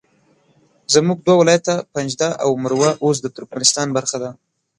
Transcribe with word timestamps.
زموږ 0.93 1.17
دوه 1.25 1.37
ولایته 1.41 1.73
پنجده 1.93 2.29
او 2.43 2.49
مروه 2.63 2.89
اوس 3.03 3.17
د 3.21 3.25
ترکمنستان 3.35 3.87
برخه 3.97 4.17
ده 4.23 4.29